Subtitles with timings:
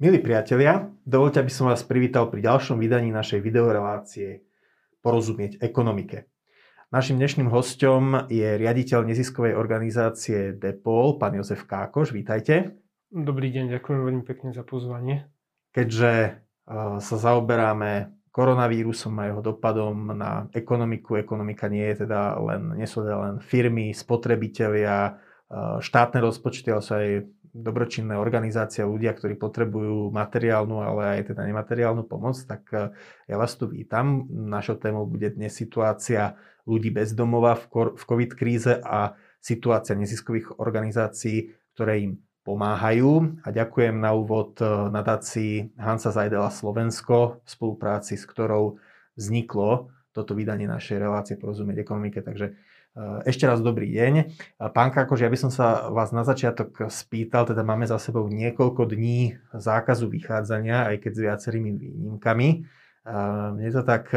[0.00, 4.40] Milí priatelia, dovolte, aby som vás privítal pri ďalšom vydaní našej videorelácie
[5.04, 6.24] Porozumieť ekonomike.
[6.88, 12.16] Našim dnešným hostom je riaditeľ neziskovej organizácie DEPOL, pán Jozef Kákoš.
[12.16, 12.80] Vítajte.
[13.12, 15.28] Dobrý deň, ďakujem veľmi pekne za pozvanie.
[15.76, 16.30] Keďže e,
[16.96, 23.04] sa zaoberáme koronavírusom a jeho dopadom na ekonomiku, ekonomika nie je teda len, nie sú
[23.04, 25.12] teda len firmy, spotrebitelia, e,
[25.84, 27.08] štátne rozpočty, ale sú aj
[27.50, 32.94] dobročinné organizácie, ľudia, ktorí potrebujú materiálnu, ale aj teda nemateriálnu pomoc, tak eh,
[33.26, 34.26] ja vás tu vítam.
[34.30, 41.50] Našou témou bude dnes situácia ľudí bez domova v COVID kríze a situácia neziskových organizácií,
[41.74, 42.12] ktoré im
[42.46, 43.42] pomáhajú.
[43.44, 48.78] A ďakujem na úvod eh, nadácii Hansa Zajdela Slovensko, v spolupráci s ktorou
[49.18, 52.18] vzniklo toto vydanie našej relácie porozumieť ekonomike.
[52.22, 52.58] Takže
[53.24, 54.12] ešte raz dobrý deň.
[54.16, 54.26] Eh,
[54.72, 58.88] pán Kakoš, ja by som sa vás na začiatok spýtal, teda máme za sebou niekoľko
[58.90, 62.48] dní zákazu vychádzania, aj keď s viacerými výnimkami.
[62.50, 64.12] Eh, mne to tak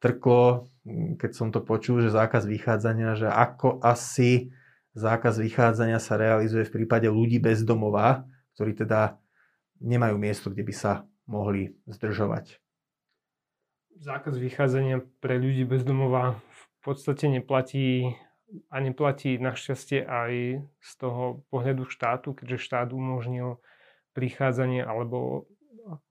[0.00, 4.50] trklo, hm, keď som to počul, že zákaz vychádzania, že ako asi
[4.96, 9.20] zákaz vychádzania sa realizuje v prípade ľudí bez domova, ktorí teda
[9.78, 10.92] nemajú miesto, kde by sa
[11.30, 12.58] mohli zdržovať.
[14.00, 16.40] Zákaz vychádzania pre ľudí bez domova
[16.80, 18.16] v podstate neplatí
[18.72, 20.32] a neplatí našťastie aj
[20.64, 23.62] z toho pohľadu štátu, keďže štát umožnil
[24.16, 25.46] prichádzanie alebo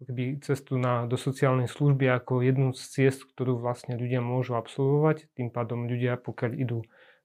[0.08, 5.30] keby cestu na, do sociálnej služby ako jednu z ciest, ktorú vlastne ľudia môžu absolvovať.
[5.36, 6.80] Tým pádom ľudia, pokiaľ idú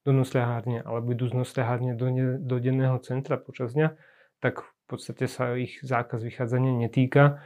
[0.05, 3.97] do nosľahárne alebo idú z nosľahárne do, ne, do denného centra počas dňa,
[4.43, 7.41] tak v podstate sa ich zákaz vychádzania netýka.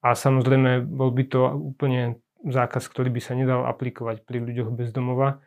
[0.00, 4.94] A samozrejme bol by to úplne zákaz, ktorý by sa nedal aplikovať pri ľuďoch bez
[4.94, 5.42] domova.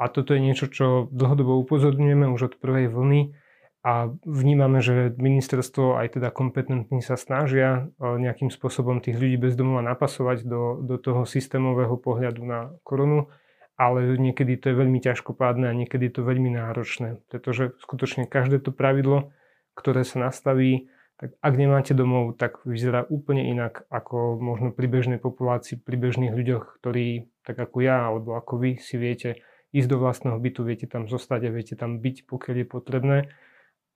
[0.00, 3.38] A toto je niečo, čo dlhodobo upozorňujeme už od prvej vlny
[3.82, 9.58] a vnímame, že ministerstvo aj teda kompetentní sa snažia e, nejakým spôsobom tých ľudí bez
[9.58, 13.26] domova napasovať do, do toho systémového pohľadu na koronu,
[13.74, 18.62] ale niekedy to je veľmi ťažkopádne a niekedy je to veľmi náročné, pretože skutočne každé
[18.62, 19.34] to pravidlo,
[19.74, 20.86] ktoré sa nastaví,
[21.22, 26.34] tak ak nemáte domov, tak vyzerá úplne inak ako možno pri bežnej populácii, pri bežných
[26.34, 29.38] ľuďoch, ktorí tak ako ja alebo ako vy si viete
[29.70, 33.18] ísť do vlastného bytu, viete tam zostať a viete tam byť, pokiaľ je potrebné.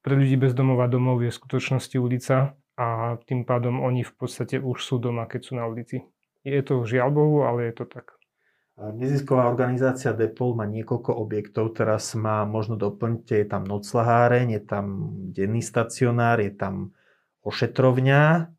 [0.06, 4.62] Pre ľudí bez domova domov je v skutočnosti ulica a tým pádom oni v podstate
[4.62, 6.06] už sú doma, keď sú na ulici.
[6.46, 8.14] Je to žiaľ Bohu, ale je to tak.
[8.78, 14.86] Nezisková organizácia Depol má niekoľko objektov, teraz má, možno doplňte, je tam noclaháreň, je tam
[15.34, 16.94] denný stacionár, je tam
[17.46, 18.50] ošetrovňa.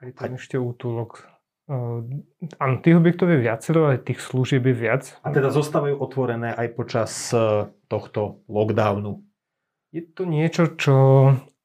[0.00, 0.38] Je tam a...
[0.40, 1.28] ešte útulok.
[1.70, 5.14] Áno, tých objektov je viacero, ale tých služieb je viac.
[5.22, 9.22] A teda zostávajú otvorené aj počas uh, tohto lockdownu?
[9.94, 10.94] Je to niečo, čo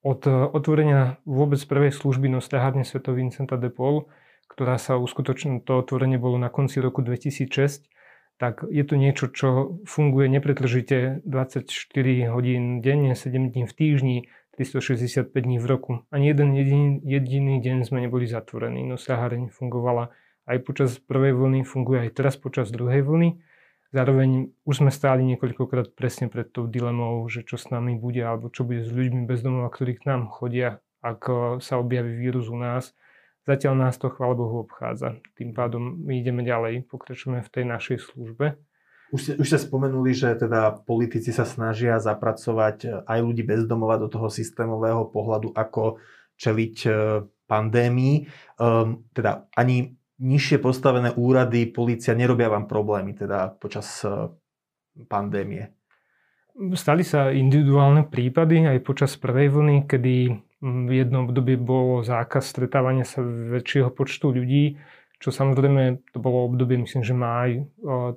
[0.06, 3.02] od otvorenia vôbec prvej služby Nostahárne Sv.
[3.10, 4.06] Vincenta de Paul,
[4.46, 7.90] ktorá sa uskutočnila, to otvorenie bolo na konci roku 2006,
[8.38, 11.66] tak je to niečo, čo funguje nepretržite 24
[12.30, 14.18] hodín denne, 7 dní v týždni,
[14.56, 15.92] 365 dní v roku.
[16.10, 18.88] Ani jeden jediný, jediný deň sme neboli zatvorení.
[18.88, 20.16] No sahareň fungovala
[20.48, 23.38] aj počas prvej vlny, funguje aj teraz počas druhej vlny.
[23.92, 28.52] Zároveň už sme stáli niekoľkokrát presne pred tou dilemou, že čo s nami bude, alebo
[28.52, 31.22] čo bude s ľuďmi bez domova, ktorí k nám chodia, ak
[31.64, 32.92] sa objaví vírus u nás.
[33.46, 35.22] Zatiaľ nás to, chvála Bohu, obchádza.
[35.38, 38.58] Tým pádom my ideme ďalej, pokračujeme v tej našej službe.
[39.16, 43.96] Už už ste spomenuli, že teda politici sa snažia zapracovať eh, aj ľudí bez domova
[43.96, 46.04] do toho systémového pohľadu, ako
[46.36, 46.96] čeliť eh,
[47.46, 48.28] pandémii.
[48.58, 54.32] Um, teda ani nižšie postavené úrady, policia nerobia vám problémy teda počas uh,
[55.08, 55.76] pandémie.
[56.56, 60.16] Stali sa individuálne prípady aj počas prvej vlny, kedy
[60.64, 64.80] hm, v jednom období bolo zákaz stretávania sa väčšieho počtu ľudí,
[65.20, 67.68] čo samozrejme to bolo obdobie, myslím, že máj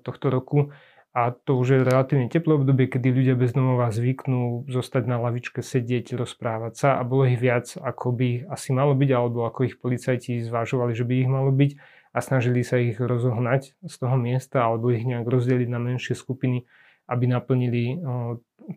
[0.02, 0.70] tohto roku,
[1.16, 5.66] a to už je relatívne teplé obdobie, kedy ľudia bez domova zvyknú zostať na lavičke,
[5.66, 6.88] sedieť, rozprávať sa.
[6.94, 11.02] A bolo ich viac, ako by asi malo byť, alebo ako ich policajti zvážovali, že
[11.02, 11.74] by ich malo byť.
[12.14, 16.70] A snažili sa ich rozohnať z toho miesta alebo ich nejak rozdeliť na menšie skupiny,
[17.10, 17.98] aby naplnili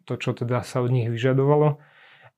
[0.09, 1.77] to, čo teda sa od nich vyžadovalo.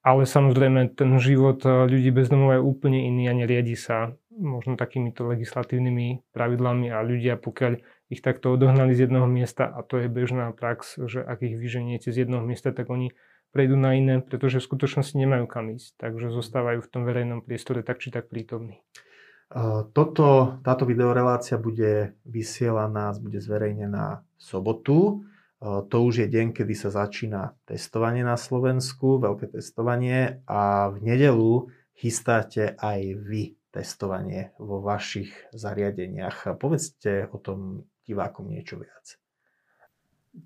[0.04, 5.28] Ale samozrejme, ten život ľudí bez domova je úplne iný a neriadi sa možno takýmito
[5.30, 10.54] legislatívnymi pravidlami a ľudia, pokiaľ ich takto odohnali z jedného miesta a to je bežná
[10.54, 13.14] prax, že ak ich vyženiete z jedného miesta, tak oni
[13.54, 17.86] prejdú na iné, pretože v skutočnosti nemajú kam ísť, takže zostávajú v tom verejnom priestore
[17.86, 18.82] tak či tak prítomní.
[19.94, 25.30] Toto, táto videorelácia bude vysielaná, bude zverejnená v sobotu.
[25.62, 31.70] To už je deň, kedy sa začína testovanie na Slovensku, veľké testovanie a v nedelu
[31.94, 36.54] chystáte aj vy testovanie vo vašich zariadeniach.
[36.62, 39.18] Povedzte o tom divákom niečo viac.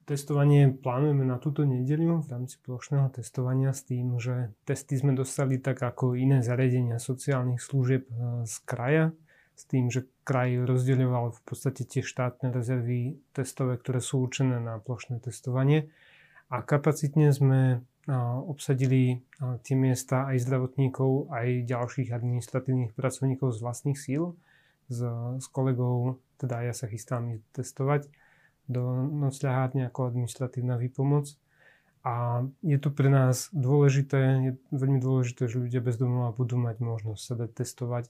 [0.03, 5.63] Testovanie plánujeme na túto nedeliu v rámci plošného testovania s tým, že testy sme dostali
[5.63, 9.15] tak ako iné zariadenia sociálnych služieb e, z kraja,
[9.55, 14.75] s tým, že kraj rozdeľoval v podstate tie štátne rezervy testové, ktoré sú určené na
[14.75, 15.87] plošné testovanie.
[16.51, 17.79] A kapacitne sme
[18.47, 19.21] obsadili
[19.67, 24.39] tie miesta aj zdravotníkov, aj ďalších administratívnych pracovníkov z vlastných síl.
[24.87, 25.03] S,
[25.43, 28.07] s kolegou, teda ja sa chystám testovať
[28.71, 31.35] do nocľahárne ako administratívna výpomoc.
[32.07, 36.79] A je to pre nás dôležité, je veľmi dôležité, že ľudia bez domova budú mať
[36.79, 38.07] možnosť sa testovať,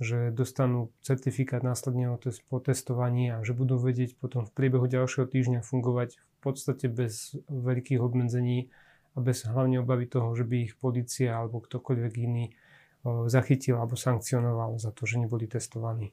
[0.00, 2.08] že dostanú certifikát následne
[2.48, 7.36] po testovaní a že budú vedieť potom v priebehu ďalšieho týždňa fungovať v podstate bez
[7.52, 8.72] veľkých obmedzení
[9.14, 12.50] a bez hlavne obavy toho, že by ich policia alebo ktokoľvek iný
[13.30, 16.10] zachytil alebo sankcionoval za to, že neboli testovaní.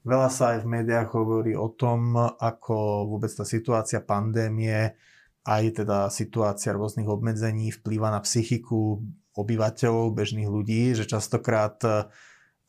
[0.00, 4.96] Veľa sa aj v médiách hovorí o tom, ako vôbec tá situácia pandémie,
[5.44, 9.04] aj teda situácia rôznych obmedzení vplýva na psychiku
[9.36, 11.76] obyvateľov, bežných ľudí, že častokrát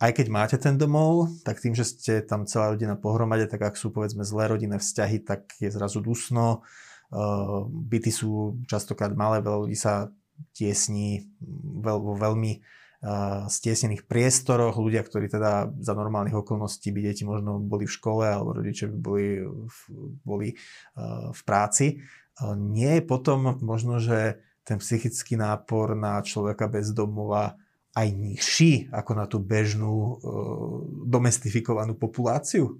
[0.01, 3.75] aj keď máte ten domov, tak tým, že ste tam celá rodina pohromade, tak ak
[3.77, 6.65] sú povedzme zlé rodinné vzťahy, tak je zrazu dusno.
[7.67, 10.09] Byty sú častokrát malé, veľa sa
[10.55, 11.27] tiesní
[11.83, 12.63] vo veľmi
[13.49, 18.53] stiesnených priestoroch, ľudia, ktorí teda za normálnych okolností by deti možno boli v škole alebo
[18.53, 19.77] rodičia by boli v,
[20.21, 20.49] boli
[21.33, 21.97] v práci.
[22.61, 27.57] Nie je potom možno, že ten psychický nápor na človeka bez domova
[27.97, 30.21] aj nižší ako na tú bežnú
[31.09, 32.77] domestifikovanú populáciu?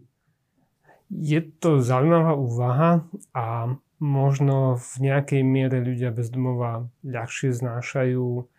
[1.09, 8.49] Je to zaujímavá úvaha a možno v nejakej miere ľudia bez domova ľahšie znášajú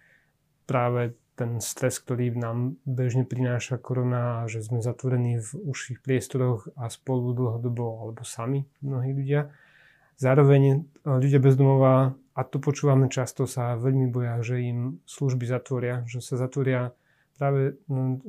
[0.71, 6.87] práve ten stres, ktorý nám bežne prináša korona že sme zatvorení v užších priestoroch a
[6.87, 9.51] spolu dlhodobo alebo sami mnohí ľudia.
[10.23, 15.43] Zároveň e, ľudia bez domova, a to počúvame často, sa veľmi boja, že im služby
[15.51, 16.95] zatvoria, že sa zatvoria
[17.35, 17.75] práve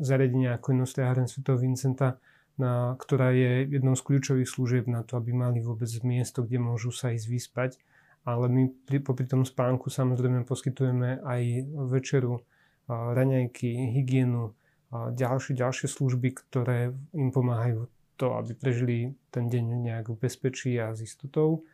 [0.01, 1.45] zariadenia ako je Sv.
[1.59, 2.17] Vincenta,
[2.57, 6.93] na, ktorá je jednou z kľúčových služieb na to, aby mali vôbec miesto, kde môžu
[6.93, 7.71] sa ísť vyspať.
[8.23, 11.41] Ale my pri, popri tom spánku samozrejme poskytujeme aj
[11.91, 12.45] večeru,
[12.87, 14.55] raňajky, hygienu,
[14.93, 20.93] ďalšie, ďalšie služby, ktoré im pomáhajú to, aby prežili ten deň nejak v bezpečí a
[20.93, 21.65] s istotou.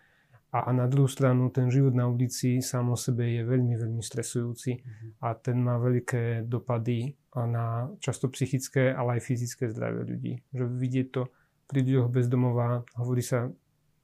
[0.50, 4.81] A na druhú stranu ten život na ulici sám o sebe je veľmi, veľmi stresujúci
[4.81, 5.10] mm-hmm.
[5.22, 10.34] a ten má veľké dopady na často psychické, ale aj fyzické zdravie ľudí.
[10.50, 11.30] Že vidieť to
[11.69, 13.54] pri ľuďoch bezdomová, hovorí sa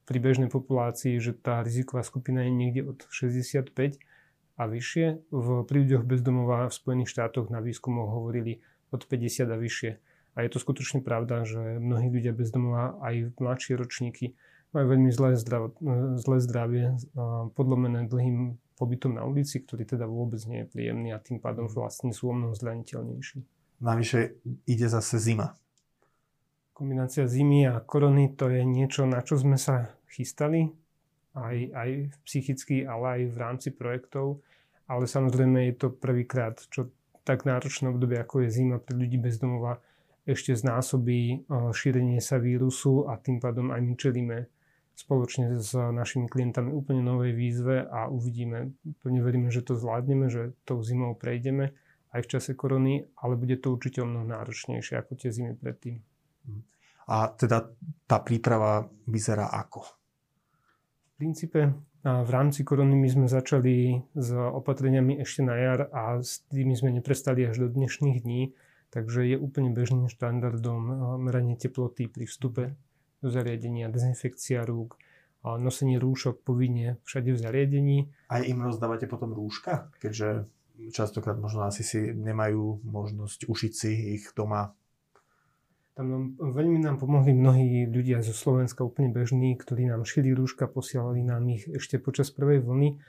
[0.06, 3.98] pri bežnej populácii, že tá riziková skupina je niekde od 65
[4.54, 5.06] a vyššie.
[5.34, 8.62] V, pri ľuďoch bezdomová v Spojených štátoch na výskumoch hovorili
[8.94, 9.90] od 50 a vyššie.
[10.38, 14.38] A je to skutočne pravda, že mnohí ľudia bezdomová, aj mladšie ročníky,
[14.76, 15.72] majú veľmi zlé, zdrav,
[16.20, 16.84] zlé zdravie,
[17.56, 22.12] podlomené dlhým pobytom na ulici, ktorý teda vôbec nie je príjemný a tým pádom vlastne
[22.12, 23.40] sú o mnoho zraniteľnejší.
[23.80, 24.36] Navyše
[24.68, 25.56] ide zase zima.
[26.76, 30.68] Kombinácia zimy a korony to je niečo, na čo sme sa chystali
[31.32, 31.90] aj, aj
[32.28, 34.44] psychicky, ale aj v rámci projektov.
[34.84, 36.92] Ale samozrejme je to prvýkrát, čo
[37.24, 39.80] tak náročné obdobie, ako je zima pre ľudí bez domova,
[40.26, 44.38] ešte znásobí šírenie sa vírusu a tým pádom aj my čelíme
[44.96, 48.72] spoločne s našimi klientami úplne novej výzve a uvidíme,
[49.04, 51.76] plne veríme, že to zvládneme, že tou zimou prejdeme
[52.16, 56.00] aj v čase korony, ale bude to určite o mnoho náročnejšie ako tie zimy predtým.
[57.12, 57.68] A teda
[58.08, 59.84] tá príprava vyzerá ako?
[61.16, 61.72] princípe
[62.06, 66.94] v rámci korony my sme začali s opatreniami ešte na jar a s tými sme
[66.94, 68.54] neprestali až do dnešných dní,
[68.94, 70.80] takže je úplne bežným štandardom
[71.18, 72.78] meranie teploty pri vstupe
[73.26, 74.94] do zariadenia, dezinfekcia rúk,
[75.42, 77.98] nosenie rúšok povinne všade v zariadení.
[78.30, 80.46] Aj im rozdávate potom rúška, keďže
[80.94, 83.90] častokrát možno asi si nemajú možnosť ušiť si
[84.22, 84.74] ich doma
[85.96, 90.68] tam nám, veľmi nám pomohli mnohí ľudia zo Slovenska, úplne bežní, ktorí nám šili rúška,
[90.68, 93.00] posielali nám ich ešte počas prvej vlny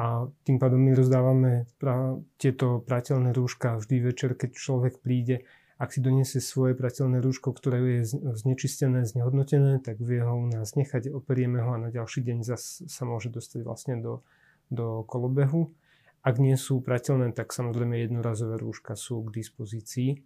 [0.00, 5.44] a tým pádom my rozdávame pra, tieto prateľné rúška vždy večer, keď človek príde.
[5.80, 10.76] Ak si doniesie svoje prateľné rúško, ktoré je znečistené, znehodnotené, tak vie ho u nás
[10.76, 14.20] nechať, operieme ho a na ďalší deň zase sa môže dostať vlastne do,
[14.68, 15.72] do kolobehu.
[16.20, 20.20] Ak nie sú prateľné, tak samozrejme jednorazové rúška sú k dispozícii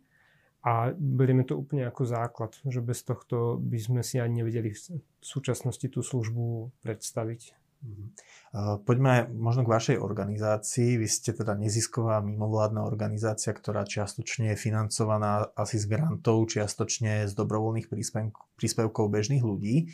[0.67, 4.99] a berieme to úplne ako základ, že bez tohto by sme si ani nevedeli v
[5.23, 7.64] súčasnosti tú službu predstaviť.
[7.85, 8.05] Mhm.
[8.87, 10.95] Poďme možno k vašej organizácii.
[11.03, 17.35] Vy ste teda nezisková mimovládna organizácia, ktorá čiastočne je financovaná asi z grantov, čiastočne z
[17.35, 17.91] dobrovoľných
[18.55, 19.91] príspevkov bežných ľudí.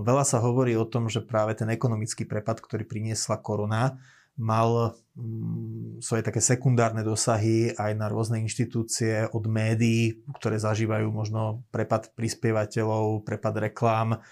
[0.00, 4.00] Veľa sa hovorí o tom, že práve ten ekonomický prepad, ktorý priniesla korona,
[4.38, 11.66] mal mm, svoje také sekundárne dosahy aj na rôzne inštitúcie od médií, ktoré zažívajú možno
[11.74, 14.22] prepad prispievateľov, prepad reklám,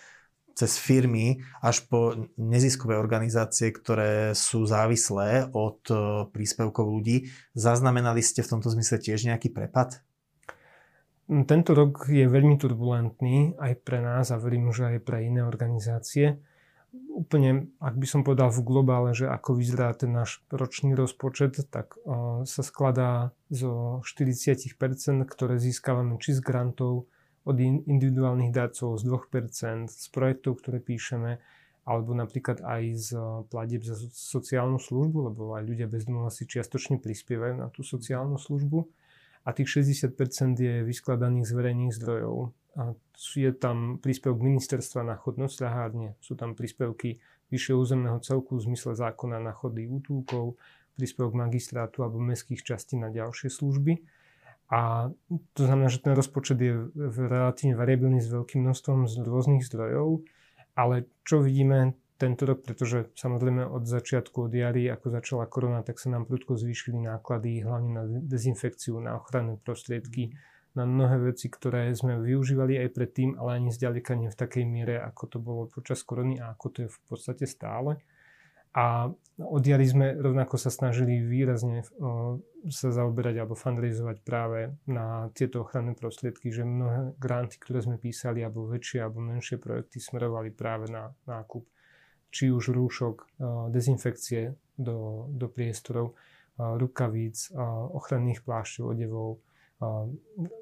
[0.56, 5.94] cez firmy až po neziskové organizácie, ktoré sú závislé od e,
[6.32, 7.28] príspevkov ľudí.
[7.52, 10.00] Zaznamenali ste v tomto zmysle tiež nejaký prepad?
[11.28, 15.44] Mm, tento rok je veľmi turbulentný aj pre nás a verím, že aj pre iné
[15.44, 16.40] organizácie.
[16.96, 22.00] Úplne, ak by som povedal v globále, že ako vyzerá ten náš ročný rozpočet, tak
[22.00, 24.72] uh, sa skladá zo 40%,
[25.28, 27.04] ktoré získavame či z grantov,
[27.46, 31.38] od individuálnych darcov z 2%, z projektov, ktoré píšeme,
[31.86, 36.44] alebo napríklad aj z eh, platieb za sociálnu službu, lebo aj ľudia bez domova si
[36.44, 38.84] čiastočne prispievajú na tú sociálnu službu.
[39.46, 42.50] A tých 60% je vyskladaných z verejných zdrojov.
[42.76, 48.66] A je tam príspevok ministerstva na chod nocľahárne, sú tam príspevky vyššieho územného celku v
[48.66, 50.58] zmysle zákona na chody útulkov,
[50.98, 54.02] príspevok magistrátu alebo mestských častí na ďalšie služby.
[54.66, 55.14] A
[55.54, 60.26] to znamená, že ten rozpočet je relatívne variabilný s veľkým množstvom z rôznych zdrojov,
[60.74, 66.00] ale čo vidíme tento rok, pretože samozrejme od začiatku, od jary, ako začala korona, tak
[66.00, 70.32] sa nám prudko zvýšili náklady, hlavne na dezinfekciu, na ochranné prostriedky,
[70.76, 74.96] na mnohé veci, ktoré sme využívali aj predtým, ale ani zďaleka nie v takej miere,
[75.00, 78.00] ako to bolo počas korony a ako to je v podstate stále.
[78.76, 81.84] A od jary sme rovnako sa snažili výrazne
[82.68, 88.44] sa zaoberať alebo fundraizovať práve na tieto ochranné prostriedky, že mnohé granty, ktoré sme písali,
[88.44, 91.64] alebo väčšie alebo menšie projekty smerovali práve na nákup
[92.28, 93.40] či už rúšok,
[93.72, 96.12] dezinfekcie do, do priestorov,
[96.56, 97.48] rukavíc,
[97.96, 99.40] ochranných plášťov, odevov,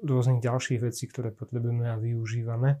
[0.03, 2.79] rôznych ďalších vecí, ktoré potrebujeme a využívame.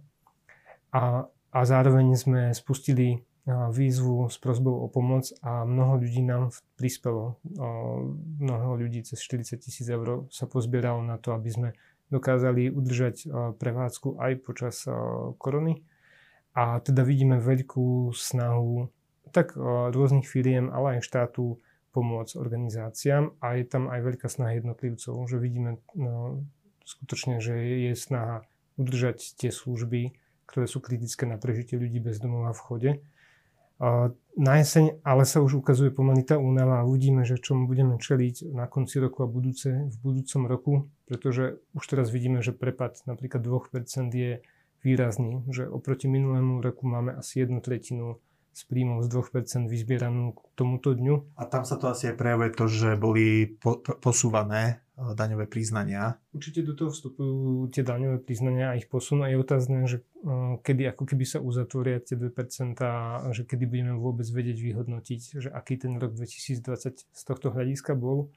[0.95, 6.49] A, a zároveň sme spustili výzvu s prozbou o pomoc a mnoho ľudí nám
[6.81, 7.37] prispelo.
[8.41, 11.69] Mnoho ľudí cez 40 tisíc eur sa pozbieralo na to, aby sme
[12.09, 13.29] dokázali udržať
[13.61, 14.89] prevádzku aj počas
[15.37, 15.85] korony.
[16.57, 18.89] A teda vidíme veľkú snahu
[19.29, 19.53] tak
[19.93, 21.61] rôznych firiem, ale aj štátu
[21.93, 26.43] pomôcť organizáciám a je tam aj veľká snaha jednotlivcov, že vidíme no,
[26.83, 27.55] skutočne, že
[27.87, 28.43] je snaha
[28.75, 30.17] udržať tie služby,
[30.49, 32.91] ktoré sú kritické na prežitie ľudí bez domova v chode
[34.35, 38.51] na jeseň ale sa už ukazuje pomaly tá únava a uvidíme, že čomu budeme čeliť
[38.55, 40.73] na konci roku a budúce, v budúcom roku,
[41.07, 44.43] pretože už teraz vidíme, že prepad napríklad 2% je
[44.83, 48.21] výrazný, že oproti minulému roku máme asi jednu tretinu
[48.55, 51.35] z príjmov z 2% vyzbieranú k tomuto dňu.
[51.35, 56.15] A tam sa to asi aj prejavuje to, že boli po, posúvané e, daňové priznania.
[56.31, 60.55] Určite do toho vstupujú tie daňové priznania a ich posun a je otázne, že e,
[60.63, 62.31] kedy ako keby sa uzatvoria tie 2%
[62.79, 67.91] a že kedy budeme vôbec vedieť vyhodnotiť, že aký ten rok 2020 z tohto hľadiska
[67.99, 68.31] bol.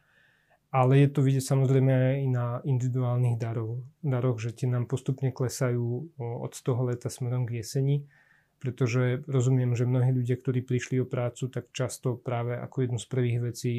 [0.69, 6.13] Ale je to vidieť samozrejme aj na individuálnych daroch, daroch že tie nám postupne klesajú
[6.19, 8.05] od toho leta smerom k jeseni
[8.59, 13.07] pretože rozumiem, že mnohí ľudia, ktorí prišli o prácu, tak často práve ako jednu z
[13.07, 13.75] prvých vecí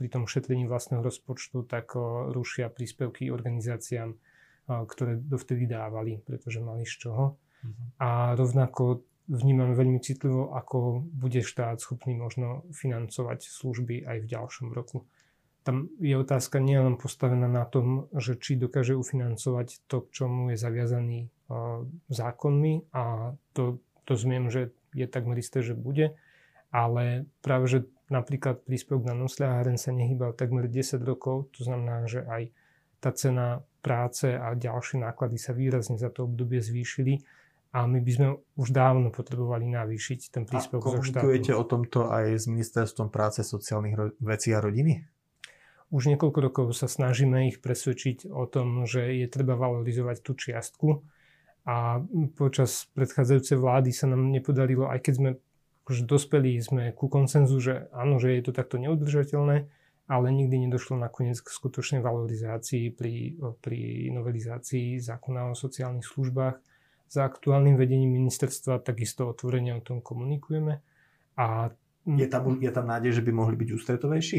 [0.00, 1.92] pri tom šetrení vlastného rozpočtu, tak
[2.32, 4.16] rušia príspevky organizáciám,
[4.66, 7.24] ktoré dovtedy dávali, pretože mali z čoho.
[7.60, 7.84] Mhm.
[8.00, 14.74] A rovnako vnímam veľmi citlivo, ako bude štát schopný možno financovať služby aj v ďalšom
[14.74, 15.06] roku.
[15.60, 20.56] Tam je otázka nielen postavená na tom, že či dokáže ufinancovať to, k čomu je
[20.56, 21.28] zaviazaný
[22.08, 23.78] zákonmi a to
[24.10, 26.18] rozumiem, že je takmer isté, že bude,
[26.74, 27.78] ale práve, že
[28.10, 32.50] napríklad príspevok na nosľaháren sa nehýbal takmer 10 rokov, to znamená, že aj
[32.98, 37.22] tá cena práce a ďalšie náklady sa výrazne za to obdobie zvýšili
[37.70, 41.22] a my by sme už dávno potrebovali navýšiť ten príspevok zo štátu.
[41.22, 45.06] komunikujete o tomto aj s Ministerstvom práce, sociálnych vecí a rodiny?
[45.90, 51.02] Už niekoľko rokov sa snažíme ich presvedčiť o tom, že je treba valorizovať tú čiastku,
[51.70, 52.02] a
[52.34, 55.30] počas predchádzajúcej vlády sa nám nepodarilo, aj keď sme
[55.86, 59.70] akože dospeli sme ku koncenzu, že áno, že je to takto neudržateľné,
[60.10, 66.58] ale nikdy nedošlo nakoniec k skutočnej valorizácii pri, pri novelizácii zákona o sociálnych službách.
[67.10, 70.82] Za aktuálnym vedením ministerstva takisto otvorene o tom komunikujeme.
[71.38, 71.70] A
[72.06, 74.38] je tam, je tam nádej, že by mohli byť ústretovejší?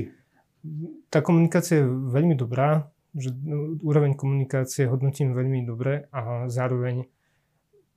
[1.07, 7.07] Tá komunikácia je veľmi dobrá že no, úroveň komunikácie hodnotím veľmi dobre a zároveň,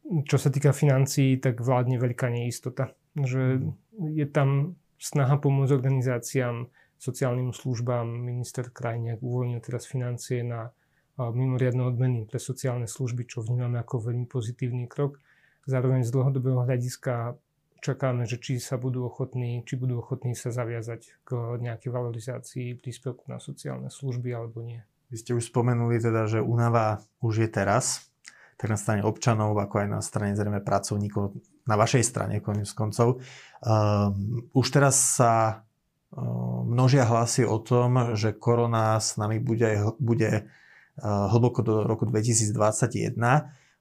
[0.05, 2.93] čo sa týka financií, tak vládne veľká neistota.
[3.17, 3.65] Že
[4.13, 6.69] je tam snaha pomôcť organizáciám,
[7.01, 8.05] sociálnym službám.
[8.05, 10.73] Minister Krajniak uvoľnil teraz financie na
[11.21, 15.21] mimoriadne odmeny pre sociálne služby, čo vnímame ako veľmi pozitívny krok.
[15.69, 17.37] Zároveň z dlhodobého hľadiska
[17.85, 23.29] čakáme, že či sa budú ochotní, či budú ochotní sa zaviazať k nejakej valorizácii príspevku
[23.29, 24.81] na sociálne služby alebo nie.
[25.13, 28.09] Vy ste už spomenuli teda, že únava už je teraz,
[28.55, 31.35] tak na strane občanov, ako aj na strane zrejme pracovníkov,
[31.67, 33.21] na vašej strane konec koncov.
[33.65, 35.65] Um, už teraz sa
[36.13, 42.07] um, množia hlasy o tom, že korona s nami bude, bude uh, hlboko do roku
[42.07, 43.19] 2021.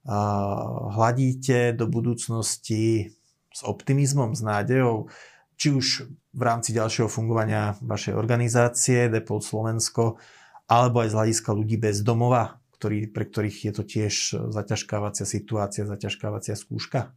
[0.03, 3.15] Uh, hladíte do budúcnosti
[3.53, 5.08] s optimizmom, s nádejou,
[5.53, 10.18] či už v rámci ďalšieho fungovania vašej organizácie Depol Slovensko,
[10.65, 14.13] alebo aj z hľadiska ľudí bez domova, ktorý, pre ktorých je to tiež
[14.52, 17.16] zaťažkávacia situácia, zaťažkávacia skúška?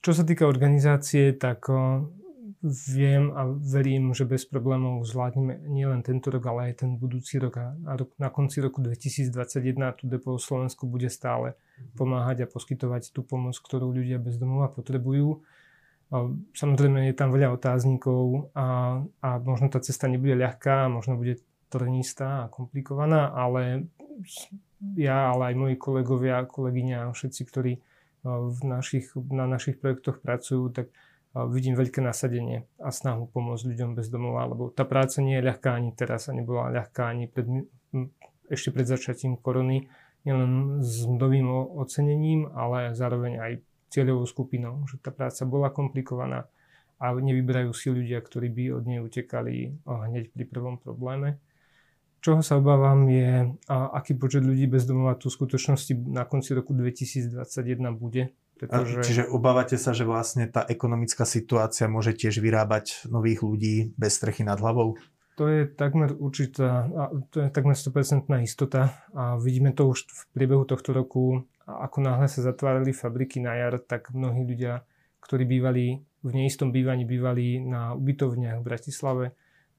[0.00, 1.68] Čo sa týka organizácie, tak
[2.64, 7.60] viem a verím, že bez problémov zvládneme nielen tento rok, ale aj ten budúci rok.
[7.60, 11.58] A na konci roku 2021 tu Depol Slovensku bude stále
[11.98, 15.44] pomáhať a poskytovať tú pomoc, ktorú ľudia bez domova potrebujú.
[16.56, 22.44] Samozrejme je tam veľa otáznikov a, a možno tá cesta nebude ľahká, možno bude trnistá
[22.44, 23.88] a komplikovaná, ale
[24.92, 27.72] ja, ale aj moji kolegovia, kolegyňa všetci, ktorí
[28.28, 30.92] v našich, na našich projektoch pracujú, tak
[31.48, 35.80] vidím veľké nasadenie a snahu pomôcť ľuďom bez domova, lebo tá práca nie je ľahká
[35.80, 37.48] ani teraz a nebola ľahká ani pred,
[38.52, 39.88] ešte pred začatím korony,
[40.28, 41.48] nielen s novým
[41.80, 43.52] ocenením, ale zároveň aj
[43.88, 46.46] cieľovou skupinou, že tá práca bola komplikovaná
[47.02, 51.42] a nevyberajú si ľudia, ktorí by od nej utekali hneď pri prvom probléme.
[52.22, 56.70] Čoho sa obávam je, aký počet ľudí bez domova tu v skutočnosti na konci roku
[56.70, 57.42] 2021
[57.98, 59.02] bude, pretože...
[59.02, 64.46] Čiže obávate sa, že vlastne tá ekonomická situácia môže tiež vyrábať nových ľudí bez strechy
[64.46, 64.94] nad hlavou?
[65.34, 66.86] To je takmer určitá,
[67.34, 71.42] to je takmer 100% istota a vidíme to už v priebehu tohto roku.
[71.66, 74.86] Ako náhle sa zatvárali fabriky na jar, tak mnohí ľudia,
[75.26, 79.24] ktorí bývali v neistom bývaní, bývali na ubytovniach v Bratislave,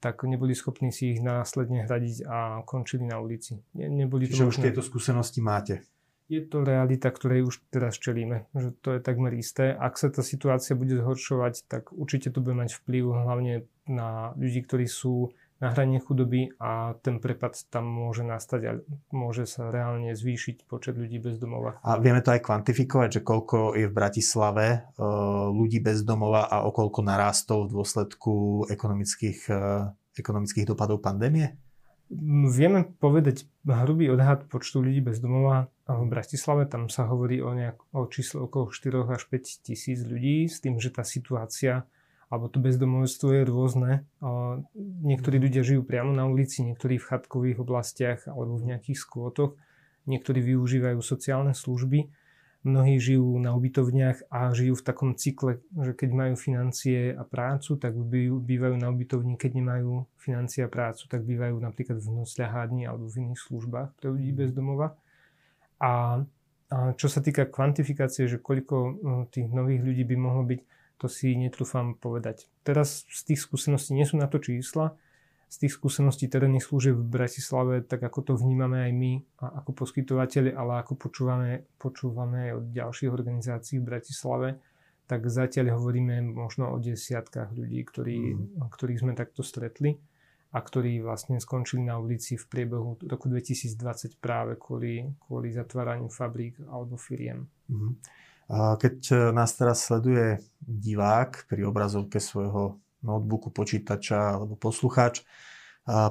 [0.03, 3.63] tak neboli schopní si ich následne hradiť a končili na ulici.
[3.79, 5.87] Ne, neboli Čiže to už tieto skúsenosti máte?
[6.31, 8.47] je to realita, ktorej už teraz čelíme.
[8.55, 9.75] Že to je takmer isté.
[9.75, 13.53] Ak sa tá situácia bude zhoršovať, tak určite to bude mať vplyv hlavne
[13.85, 18.71] na ľudí, ktorí sú na hrane chudoby a ten prepad tam môže nastať a
[19.15, 21.79] môže sa reálne zvýšiť počet ľudí bez domova.
[21.87, 24.79] A vieme to aj kvantifikovať, že koľko je v Bratislave e,
[25.55, 29.59] ľudí bez domova a o koľko narastol v dôsledku ekonomických, e,
[30.19, 31.55] ekonomických dopadov pandémie?
[32.51, 36.67] Vieme povedať hrubý odhad počtu ľudí bez domova v Bratislave.
[36.67, 40.77] Tam sa hovorí o, nejak, o čísle okolo 4 až 5 tisíc ľudí s tým,
[40.77, 41.87] že tá situácia
[42.33, 43.91] alebo to bezdomovstvo je rôzne.
[44.81, 49.53] Niektorí ľudia žijú priamo na ulici, niektorí v chatkových oblastiach alebo v nejakých skôtoch,
[50.09, 52.09] niektorí využívajú sociálne služby
[52.63, 57.75] Mnohí žijú na ubytovniach a žijú v takom cykle, že keď majú financie a prácu,
[57.75, 57.91] tak
[58.39, 63.19] bývajú na ubytovni, keď nemajú financie a prácu, tak bývajú napríklad v nocľahárni alebo v
[63.27, 64.95] iných službách pre ľudí bez domova.
[65.83, 66.23] A,
[66.71, 70.59] a čo sa týka kvantifikácie, že koľko no, tých nových ľudí by mohlo byť,
[70.97, 72.47] to si netrúfam povedať.
[72.63, 74.95] Teraz z tých skúseností nie sú na to čísla,
[75.53, 79.85] z tých skúseností terénnych služieb v Bratislave, tak ako to vnímame aj my a ako
[79.85, 84.57] poskytovateľi, ale ako počúvame, počúvame aj od ďalších organizácií v Bratislave,
[85.05, 88.65] tak zatiaľ hovoríme možno o desiatkách ľudí, ktorí, mm.
[88.65, 89.93] ktorých sme takto stretli
[90.53, 96.65] a ktorí vlastne skončili na ulici v priebehu roku 2020 práve kvôli, kvôli zatváraniu fabrík
[96.65, 97.45] alebo firiem.
[97.69, 97.93] Mm.
[98.51, 105.23] Keď nás teraz sleduje divák pri obrazovke svojho notebooku, počítača alebo poslucháč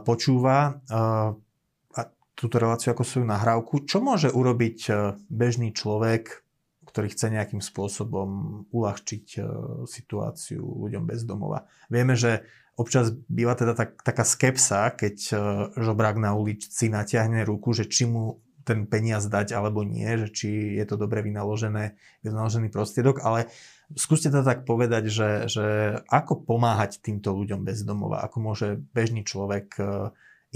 [0.05, 2.01] počúva a
[2.43, 4.93] túto reláciu ako svoju nahrávku, čo môže urobiť e,
[5.31, 6.43] bežný človek,
[6.89, 8.29] ktorý chce nejakým spôsobom
[8.75, 9.41] uľahčiť e,
[9.87, 11.71] situáciu ľuďom bez domova.
[11.87, 12.43] Vieme, že
[12.75, 15.35] občas býva teda tak, taká skepsa, keď e,
[15.79, 20.49] žobrák na ulici natiahne ruku, že či mu ten peniaz dať alebo nie, že či
[20.79, 23.51] je to dobre vynaložené, vynaložený prostriedok, ale
[23.93, 25.67] Skúste to tak povedať, že, že
[26.09, 29.83] ako pomáhať týmto ľuďom bez domova, ako môže bežný človek e,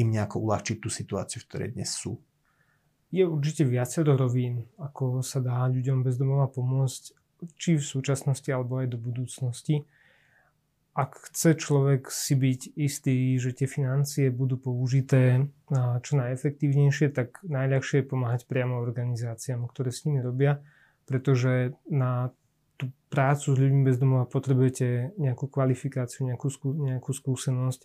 [0.00, 2.16] im nejako uľahčiť tú situáciu, v ktorej dnes sú.
[3.12, 7.02] Je určite viacero rovín, ako sa dá ľuďom bez domova pomôcť,
[7.60, 9.84] či v súčasnosti, alebo aj do budúcnosti.
[10.96, 15.44] Ak chce človek si byť istý, že tie financie budú použité
[16.00, 20.64] čo najefektívnejšie, tak najľahšie je pomáhať priamo organizáciám, ktoré s nimi robia,
[21.04, 22.32] pretože na
[22.80, 27.80] tú prácu s ľuďmi bez domova potrebujete nejakú kvalifikáciu, nejakú, skú, nejakú skúsenosť.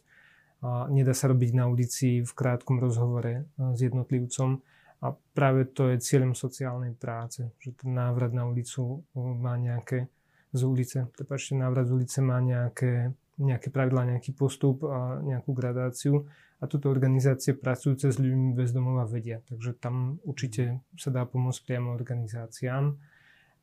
[0.61, 4.63] A nedá sa robiť na ulici v krátkom rozhovore s jednotlivcom.
[5.01, 10.07] A práve to je cieľom sociálnej práce, že ten návrat na ulicu má nejaké
[10.51, 16.27] z ulice, prepáčte, návrat z ulice má nejaké, nejaké pravidlá, nejaký postup a nejakú gradáciu
[16.61, 19.41] a túto organizácie pracujúce s ľuďmi bez domova vedia.
[19.47, 22.99] Takže tam určite sa dá pomôcť priamo organizáciám,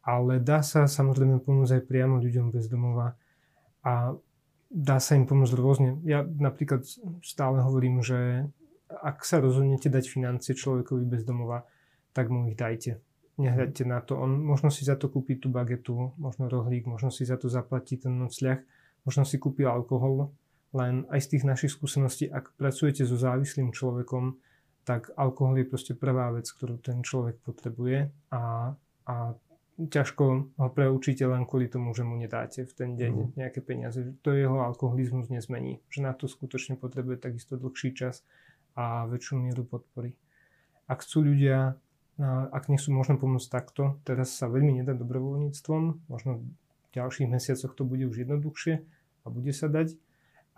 [0.03, 3.14] ale dá sa samozrejme pomôcť aj priamo ľuďom bez domova
[3.85, 4.16] a
[4.72, 5.90] dá sa im pomôcť rôzne.
[6.09, 6.88] Ja napríklad
[7.20, 8.48] stále hovorím, že
[8.88, 11.68] ak sa rozhodnete dať financie človekovi bez domova,
[12.16, 12.98] tak mu ich dajte.
[13.38, 14.18] Nehľadte na to.
[14.18, 17.94] On možno si za to kúpi tú bagetu, možno rohlík, možno si za to zaplatí
[17.94, 18.59] ten nocľah,
[19.07, 20.35] možno si kúpi alkohol.
[20.74, 24.37] Len aj z tých našich skúseností, ak pracujete so závislým človekom,
[24.83, 28.74] tak alkohol je proste prvá vec, ktorú ten človek potrebuje a,
[29.07, 29.14] a
[29.79, 30.24] ťažko
[30.59, 33.29] ho preučíte len kvôli tomu, že mu nedáte v ten deň mm.
[33.38, 34.03] nejaké peniaze.
[34.27, 35.79] To jeho alkoholizmus nezmení.
[35.87, 38.27] Že na to skutočne potrebuje takisto dlhší čas
[38.74, 40.18] a väčšiu mieru podpory.
[40.90, 41.79] Ak chcú ľudia,
[42.27, 47.87] ak nechcú možno pomôcť takto, teraz sa veľmi nedá dobrovoľníctvom, možno v ďalších mesiacoch to
[47.87, 48.83] bude už jednoduchšie
[49.23, 49.95] a bude sa dať,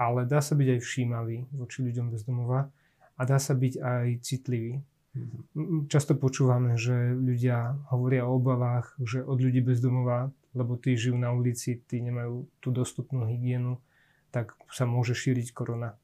[0.00, 2.72] ale dá sa byť aj všímavý voči ľuďom bez domova
[3.16, 4.80] a dá sa byť aj citlivý.
[5.12, 5.90] Mhm.
[5.92, 11.20] Často počúvame, že ľudia hovoria o obavách, že od ľudí bez domova, lebo tí žijú
[11.20, 13.76] na ulici, tí nemajú tú dostupnú hygienu,
[14.32, 15.98] tak sa môže šíriť korona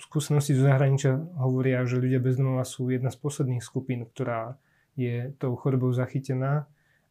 [0.00, 4.56] skúsenosti zo zahraničia hovoria, že ľudia bez domova sú jedna z posledných skupín, ktorá
[4.96, 6.66] je tou chorobou zachytená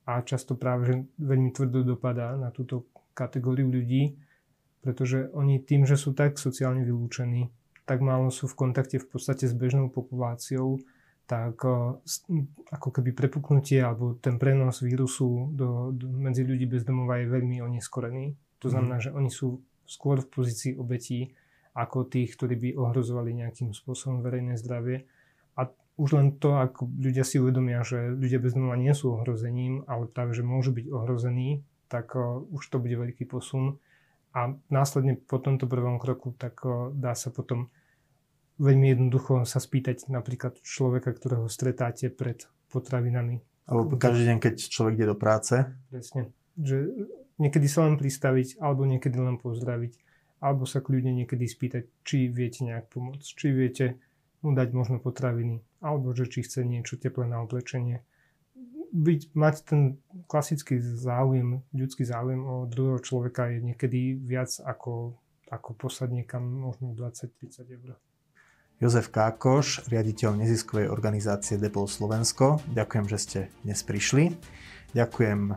[0.05, 4.17] a často práve že veľmi tvrdo dopadá na túto kategóriu ľudí,
[4.79, 7.51] pretože oni tým, že sú tak sociálne vylúčení,
[7.83, 10.79] tak málo sú v kontakte v podstate s bežnou populáciou,
[11.29, 11.61] tak
[12.73, 17.61] ako keby prepuknutie alebo ten prenos vírusu do, do, medzi ľudí bez domova je veľmi
[17.61, 18.33] oneskorený.
[18.65, 19.03] To znamená, mm.
[19.05, 21.29] že oni sú skôr v pozícii obetí
[21.77, 25.05] ako tých, ktorí by ohrozovali nejakým spôsobom verejné zdravie.
[25.99, 30.07] Už len to, ako ľudia si uvedomia, že ľudia bez domova nie sú ohrozením, ale
[30.07, 33.75] práve, že môžu byť ohrození, tak uh, už to bude veľký posun.
[34.31, 37.67] A následne po tomto prvom kroku, tak uh, dá sa potom
[38.63, 43.43] veľmi jednoducho sa spýtať napríklad človeka, ktorého stretáte pred potravinami.
[43.67, 45.67] Alebo každý deň, keď človek ide do práce.
[45.91, 46.31] Presne.
[46.55, 47.07] Že
[47.43, 50.09] niekedy sa len pristaviť, alebo niekedy len pozdraviť
[50.39, 53.85] alebo sa kľudne niekedy spýtať, či viete nejak pomôcť, či viete
[54.41, 58.03] mu dať možno potraviny, alebo že či chce niečo teplé na oblečenie.
[58.89, 59.81] Byť, mať ten
[60.25, 65.13] klasický záujem, ľudský záujem o druhého človeka je niekedy viac ako,
[65.53, 67.99] ako poslať niekam možno 20-30 eur.
[68.79, 72.63] Jozef Kákoš, riaditeľ neziskovej organizácie Depol Slovensko.
[72.71, 74.39] Ďakujem, že ste dnes prišli.
[74.89, 75.55] Ďakujem eh,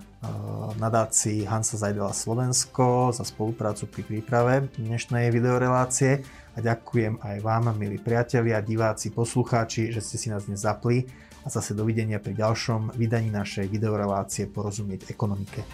[0.76, 6.20] nadácii Hansa Zajdela Slovensko za spoluprácu pri príprave dnešnej videorelácie
[6.52, 11.08] a ďakujem aj vám, milí priatelia, diváci, poslucháči, že ste si nás dnes zapli
[11.42, 15.64] a zase dovidenia pri ďalšom vydaní našej videorelácie Porozumieť ekonomike.